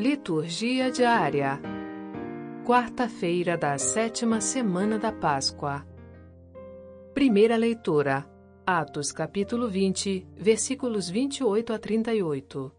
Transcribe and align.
Liturgia 0.00 0.90
diária. 0.90 1.60
Quarta-feira 2.64 3.58
da 3.58 3.76
sétima 3.76 4.40
semana 4.40 4.98
da 4.98 5.12
Páscoa. 5.12 5.86
Primeira 7.12 7.54
leitura. 7.54 8.26
Atos 8.66 9.12
capítulo 9.12 9.68
20, 9.68 10.26
versículos 10.38 11.10
28 11.10 11.74
a 11.74 11.78
38. 11.78 12.72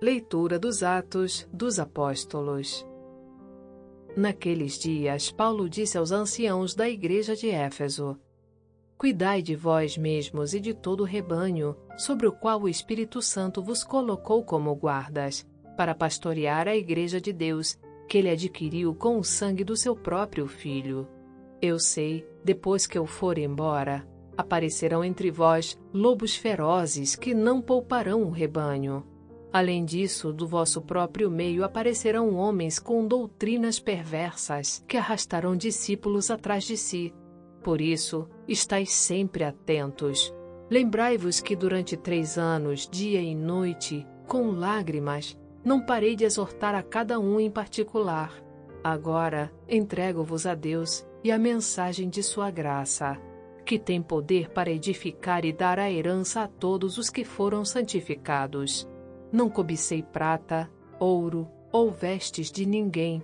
Leitura 0.00 0.60
dos 0.60 0.84
Atos 0.84 1.48
dos 1.52 1.80
Apóstolos. 1.80 2.86
Naqueles 4.16 4.78
dias, 4.78 5.28
Paulo 5.32 5.68
disse 5.68 5.98
aos 5.98 6.12
anciãos 6.12 6.72
da 6.72 6.88
igreja 6.88 7.34
de 7.34 7.50
Éfeso: 7.50 8.16
Cuidai 8.96 9.42
de 9.42 9.56
vós 9.56 9.98
mesmos 9.98 10.54
e 10.54 10.60
de 10.60 10.72
todo 10.72 11.00
o 11.00 11.04
rebanho, 11.04 11.76
sobre 11.98 12.28
o 12.28 12.32
qual 12.32 12.62
o 12.62 12.68
Espírito 12.68 13.20
Santo 13.20 13.60
vos 13.60 13.82
colocou 13.82 14.44
como 14.44 14.72
guardas, 14.76 15.44
para 15.80 15.94
pastorear 15.94 16.68
a 16.68 16.76
igreja 16.76 17.18
de 17.18 17.32
Deus, 17.32 17.78
que 18.06 18.18
ele 18.18 18.28
adquiriu 18.28 18.94
com 18.94 19.18
o 19.18 19.24
sangue 19.24 19.64
do 19.64 19.74
seu 19.74 19.96
próprio 19.96 20.46
filho. 20.46 21.08
Eu 21.62 21.78
sei, 21.78 22.28
depois 22.44 22.86
que 22.86 22.98
eu 22.98 23.06
for 23.06 23.38
embora, 23.38 24.06
aparecerão 24.36 25.02
entre 25.02 25.30
vós 25.30 25.80
lobos 25.90 26.36
ferozes 26.36 27.16
que 27.16 27.32
não 27.32 27.62
pouparão 27.62 28.24
o 28.24 28.30
rebanho. 28.30 29.06
Além 29.50 29.82
disso, 29.82 30.34
do 30.34 30.46
vosso 30.46 30.82
próprio 30.82 31.30
meio 31.30 31.64
aparecerão 31.64 32.34
homens 32.34 32.78
com 32.78 33.06
doutrinas 33.06 33.80
perversas 33.80 34.84
que 34.86 34.98
arrastarão 34.98 35.56
discípulos 35.56 36.30
atrás 36.30 36.64
de 36.64 36.76
si 36.76 37.10
por 37.62 37.80
isso, 37.80 38.28
estais 38.48 38.90
sempre 38.90 39.44
atentos. 39.44 40.34
Lembrai-vos 40.70 41.40
que 41.40 41.54
durante 41.54 41.96
três 41.96 42.38
anos, 42.38 42.88
dia 42.90 43.20
e 43.20 43.34
noite, 43.34 44.06
com 44.26 44.50
lágrimas, 44.50 45.36
não 45.64 45.80
parei 45.84 46.16
de 46.16 46.24
exortar 46.24 46.74
a 46.74 46.82
cada 46.82 47.18
um 47.18 47.38
em 47.38 47.50
particular. 47.50 48.32
Agora 48.82 49.52
entrego-vos 49.68 50.46
a 50.46 50.54
Deus 50.54 51.06
e 51.22 51.30
a 51.30 51.38
mensagem 51.38 52.08
de 52.08 52.22
Sua 52.22 52.50
graça, 52.50 53.20
que 53.64 53.78
tem 53.78 54.02
poder 54.02 54.50
para 54.50 54.70
edificar 54.70 55.44
e 55.44 55.52
dar 55.52 55.78
a 55.78 55.90
herança 55.90 56.42
a 56.42 56.48
todos 56.48 56.98
os 56.98 57.10
que 57.10 57.24
foram 57.24 57.64
santificados. 57.64 58.88
Não 59.30 59.48
cobicei 59.48 60.02
prata, 60.02 60.70
ouro 60.98 61.48
ou 61.70 61.90
vestes 61.90 62.50
de 62.50 62.66
ninguém 62.66 63.22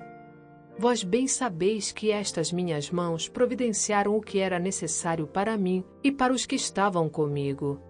Vós 0.79 1.03
bem 1.03 1.27
sabeis 1.27 1.91
que 1.91 2.11
estas 2.11 2.53
minhas 2.53 2.91
mãos 2.91 3.29
providenciaram 3.29 4.14
o 4.14 4.20
que 4.20 4.39
era 4.39 4.59
necessário 4.59 5.27
para 5.27 5.57
mim 5.57 5.83
e 6.05 6.12
para 6.12 6.34
os 6.34 6.45
que 6.45 6.55
estavam 6.55 7.09
comigo. 7.09 7.81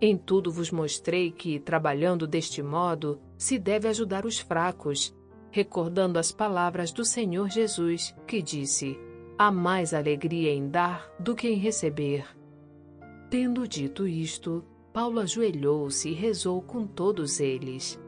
Em 0.00 0.16
tudo 0.16 0.50
vos 0.50 0.72
mostrei 0.72 1.30
que, 1.30 1.60
trabalhando 1.60 2.26
deste 2.26 2.60
modo, 2.60 3.20
se 3.42 3.58
deve 3.58 3.88
ajudar 3.88 4.24
os 4.24 4.38
fracos, 4.38 5.12
recordando 5.50 6.16
as 6.16 6.30
palavras 6.30 6.92
do 6.92 7.04
Senhor 7.04 7.50
Jesus, 7.50 8.14
que 8.24 8.40
disse: 8.40 8.96
Há 9.36 9.50
mais 9.50 9.92
alegria 9.92 10.52
em 10.52 10.68
dar 10.68 11.12
do 11.18 11.34
que 11.34 11.48
em 11.48 11.56
receber. 11.56 12.24
Tendo 13.28 13.66
dito 13.66 14.06
isto, 14.06 14.64
Paulo 14.92 15.18
ajoelhou-se 15.18 16.08
e 16.08 16.12
rezou 16.12 16.62
com 16.62 16.86
todos 16.86 17.40
eles. 17.40 18.00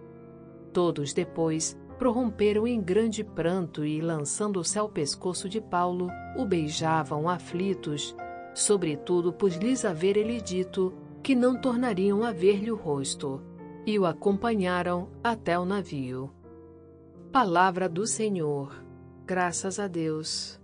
Todos 0.72 1.12
depois 1.12 1.76
prorromperam 1.98 2.64
em 2.64 2.80
grande 2.80 3.24
pranto 3.24 3.84
e, 3.84 4.00
lançando-se 4.00 4.78
ao 4.78 4.88
pescoço 4.88 5.48
de 5.48 5.60
Paulo, 5.60 6.08
o 6.36 6.44
beijavam 6.44 7.28
aflitos, 7.28 8.14
sobretudo 8.54 9.32
por 9.32 9.50
lhes 9.50 9.84
haver 9.84 10.16
ele 10.16 10.40
dito 10.40 10.94
que 11.24 11.34
não 11.34 11.60
tornariam 11.60 12.22
a 12.22 12.30
ver-lhe 12.30 12.70
o 12.70 12.76
rosto, 12.76 13.42
e 13.86 13.98
o 13.98 14.06
acompanharam 14.06 15.10
até 15.22 15.58
o 15.58 15.64
navio. 15.64 16.32
Palavra 17.32 17.88
do 17.88 18.06
Senhor. 18.06 18.84
Graças 19.26 19.78
a 19.78 19.86
Deus. 19.86 20.60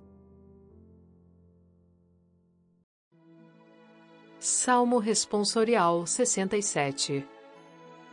Salmo 4.39 4.99
Responsorial 4.99 6.07
67 6.07 7.27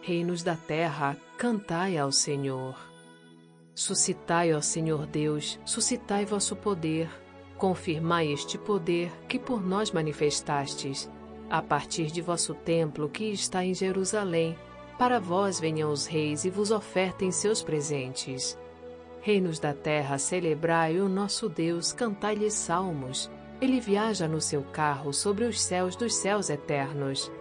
Reinos 0.02 0.44
da 0.44 0.56
terra, 0.56 1.18
cantai 1.38 1.98
ao 1.98 2.12
Senhor. 2.12 2.78
Suscitai, 3.76 4.54
ó 4.54 4.62
Senhor 4.62 5.06
Deus, 5.06 5.60
suscitai 5.66 6.26
vosso 6.26 6.56
poder, 6.56 7.10
confirmai 7.58 8.32
este 8.32 8.58
poder 8.58 9.12
que 9.28 9.38
por 9.38 9.62
nós 9.62 9.92
manifestastes, 9.92 11.10
a 11.50 11.62
partir 11.62 12.08
de 12.08 12.22
vosso 12.22 12.54
templo 12.54 13.10
que 13.10 13.26
está 13.26 13.64
em 13.64 13.74
Jerusalém. 13.74 14.58
Para 14.98 15.20
vós 15.20 15.60
venham 15.60 15.92
os 15.92 16.08
reis 16.08 16.44
e 16.44 16.50
vos 16.50 16.72
ofertem 16.72 17.32
seus 17.32 17.62
presentes. 17.62 18.58
Reinos 19.22 19.60
da 19.60 19.74
terra, 19.74 20.18
celebrai 20.18 21.00
o 21.00 21.08
nosso 21.08 21.48
Deus, 21.48 21.92
cantai-lhe 21.92 22.50
salmos. 22.50 23.30
Ele 23.62 23.80
viaja 23.80 24.28
no 24.28 24.42
seu 24.42 24.64
carro 24.64 25.14
sobre 25.14 25.46
os 25.46 25.62
céus 25.62 25.96
dos 25.96 26.16
céus 26.16 26.50
eternos. 26.50 27.32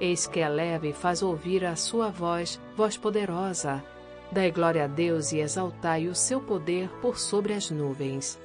Eis 0.00 0.26
que 0.26 0.40
eleva 0.40 0.88
e 0.88 0.92
faz 0.92 1.22
ouvir 1.22 1.64
a 1.64 1.76
sua 1.76 2.10
voz, 2.10 2.60
voz 2.76 2.96
poderosa. 2.96 3.84
Dai 4.32 4.50
glória 4.50 4.84
a 4.84 4.86
Deus 4.86 5.30
e 5.32 5.38
exaltai 5.38 6.08
o 6.08 6.14
seu 6.14 6.40
poder 6.40 6.88
por 7.00 7.18
sobre 7.18 7.52
as 7.52 7.70
nuvens. 7.70 8.40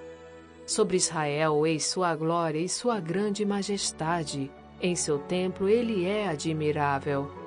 Sobre 0.65 0.97
Israel 0.97 1.65
eis 1.65 1.85
sua 1.85 2.15
glória 2.15 2.59
e 2.59 2.67
sua 2.67 2.99
grande 2.99 3.45
majestade. 3.45 4.51
Em 4.81 4.95
seu 4.95 5.17
templo 5.19 5.69
ele 5.69 6.05
é 6.05 6.27
admirável. 6.27 7.44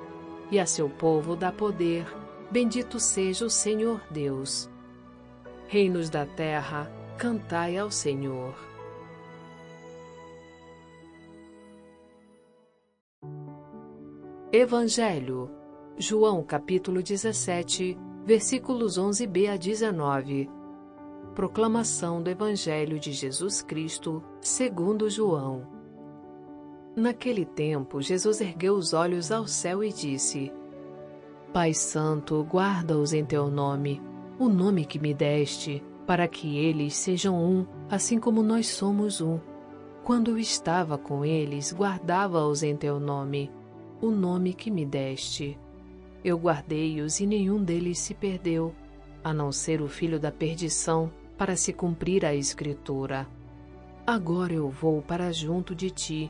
E 0.51 0.59
a 0.59 0.65
seu 0.65 0.89
povo 0.89 1.35
dá 1.35 1.51
poder. 1.51 2.05
Bendito 2.49 2.99
seja 2.99 3.45
o 3.45 3.49
Senhor 3.49 4.01
Deus. 4.09 4.69
Reinos 5.67 6.09
da 6.09 6.25
terra, 6.25 6.91
cantai 7.17 7.77
ao 7.77 7.91
Senhor. 7.91 8.55
Evangelho. 14.51 15.51
João 15.95 16.41
capítulo 16.41 17.03
17, 17.03 17.95
versículos 18.25 18.97
11b 18.97 19.53
a 19.53 19.57
19. 19.57 20.49
Proclamação 21.35 22.23
do 22.23 22.31
Evangelho 22.31 22.99
de 22.99 23.11
Jesus 23.11 23.61
Cristo, 23.61 24.23
segundo 24.41 25.07
João. 25.07 25.78
Naquele 26.99 27.45
tempo, 27.45 28.01
Jesus 28.01 28.41
ergueu 28.41 28.73
os 28.73 28.91
olhos 28.91 29.31
ao 29.31 29.47
céu 29.47 29.81
e 29.81 29.89
disse: 29.89 30.51
Pai 31.53 31.73
Santo, 31.73 32.43
guarda-os 32.43 33.13
em 33.13 33.23
teu 33.23 33.49
nome, 33.49 34.01
o 34.37 34.49
nome 34.49 34.83
que 34.83 34.99
me 34.99 35.13
deste, 35.13 35.81
para 36.05 36.27
que 36.27 36.57
eles 36.57 36.93
sejam 36.93 37.41
um, 37.41 37.65
assim 37.89 38.19
como 38.19 38.43
nós 38.43 38.67
somos 38.67 39.21
um. 39.21 39.39
Quando 40.03 40.31
eu 40.31 40.37
estava 40.37 40.97
com 40.97 41.23
eles, 41.23 41.73
guardava-os 41.73 42.63
em 42.63 42.75
teu 42.75 42.99
nome, 42.99 43.49
o 44.01 44.11
nome 44.11 44.53
que 44.53 44.69
me 44.69 44.85
deste. 44.85 45.57
Eu 46.21 46.37
guardei-os 46.37 47.21
e 47.21 47.25
nenhum 47.25 47.63
deles 47.63 47.97
se 47.97 48.13
perdeu, 48.13 48.75
a 49.23 49.33
não 49.33 49.53
ser 49.53 49.81
o 49.81 49.87
filho 49.87 50.19
da 50.19 50.33
perdição, 50.33 51.09
para 51.37 51.55
se 51.55 51.71
cumprir 51.71 52.25
a 52.25 52.35
Escritura. 52.35 53.25
Agora 54.05 54.51
eu 54.51 54.69
vou 54.69 55.01
para 55.01 55.31
junto 55.31 55.73
de 55.73 55.89
ti 55.89 56.29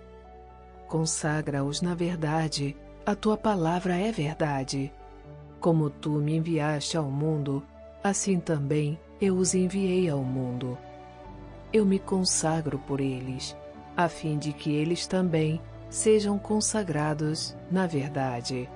Consagra-os 0.91 1.81
na 1.81 1.95
verdade, 1.95 2.75
a 3.05 3.15
tua 3.15 3.37
palavra 3.37 3.95
é 3.95 4.11
verdade. 4.11 4.91
Como 5.57 5.89
tu 5.89 6.09
me 6.09 6.35
enviaste 6.35 6.97
ao 6.97 7.05
mundo, 7.05 7.63
assim 8.03 8.41
também 8.41 8.99
eu 9.21 9.37
os 9.37 9.55
enviei 9.55 10.09
ao 10.09 10.21
mundo. 10.21 10.77
Eu 11.71 11.85
me 11.85 11.97
consagro 11.97 12.77
por 12.77 12.99
eles, 12.99 13.55
a 13.95 14.09
fim 14.09 14.37
de 14.37 14.51
que 14.51 14.69
eles 14.75 15.07
também 15.07 15.61
sejam 15.89 16.37
consagrados 16.37 17.55
na 17.71 17.87
verdade. 17.87 18.69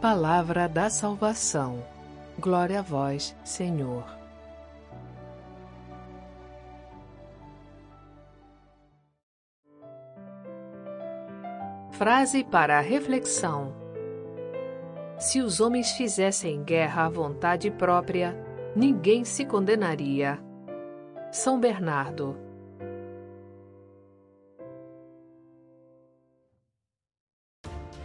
Palavra 0.00 0.68
da 0.68 0.90
salvação. 0.90 1.84
Glória 2.36 2.80
a 2.80 2.82
vós, 2.82 3.32
Senhor. 3.44 4.17
Frase 11.98 12.44
para 12.44 12.78
a 12.78 12.80
reflexão: 12.80 13.74
Se 15.18 15.40
os 15.40 15.58
homens 15.60 15.90
fizessem 15.90 16.62
guerra 16.62 17.06
à 17.06 17.08
vontade 17.08 17.72
própria, 17.72 18.38
ninguém 18.76 19.24
se 19.24 19.44
condenaria. 19.44 20.38
São 21.32 21.58
Bernardo. 21.58 22.36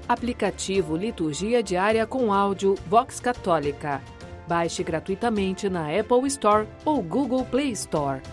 Aplicativo 0.09 0.97
Liturgia 0.97 1.61
Diária 1.61 2.07
com 2.07 2.33
áudio 2.33 2.73
Vox 2.87 3.19
Católica. 3.19 4.01
Baixe 4.47 4.83
gratuitamente 4.83 5.69
na 5.69 5.95
Apple 5.95 6.25
Store 6.25 6.67
ou 6.83 6.99
Google 6.99 7.45
Play 7.45 7.69
Store. 7.73 8.23